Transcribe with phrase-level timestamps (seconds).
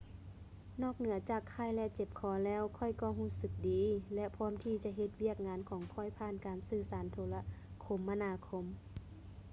[0.81, 3.81] ນອກເໜືອຈາກໄຂ້ ແລະ ເຈັບຄໍແລ້ວ ຂ້ອຍກໍຮູ້ສຶກດີ
[4.15, 7.41] ແລະ ພ້ອມທີ່ຈະເຮັດວຽກງານຂອງຂ້ອຍຜ່ານການສື່ສານໂທລະ
[7.85, 8.65] ຄົມມະນາຄົມ